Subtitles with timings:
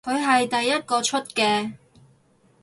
[0.03, 1.73] 佢係第一個出嘅